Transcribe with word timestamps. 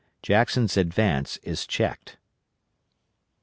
JACKSON'S 0.23 0.77
ADVANCE 0.77 1.37
IS 1.43 1.67
CHECKED. 1.67 2.17